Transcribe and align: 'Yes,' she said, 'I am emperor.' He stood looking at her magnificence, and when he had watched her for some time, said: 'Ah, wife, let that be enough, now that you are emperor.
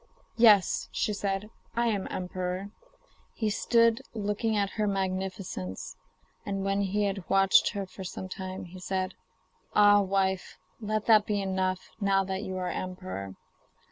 'Yes,' 0.35 0.89
she 0.91 1.13
said, 1.13 1.51
'I 1.75 1.85
am 1.85 2.07
emperor.' 2.09 2.71
He 3.35 3.51
stood 3.51 4.01
looking 4.15 4.57
at 4.57 4.71
her 4.71 4.87
magnificence, 4.87 5.95
and 6.43 6.63
when 6.65 6.81
he 6.81 7.03
had 7.03 7.29
watched 7.29 7.73
her 7.73 7.85
for 7.85 8.03
some 8.03 8.27
time, 8.27 8.65
said: 8.79 9.13
'Ah, 9.75 10.01
wife, 10.01 10.57
let 10.79 11.05
that 11.05 11.27
be 11.27 11.39
enough, 11.39 11.91
now 12.01 12.23
that 12.23 12.41
you 12.41 12.57
are 12.57 12.71
emperor. 12.71 13.35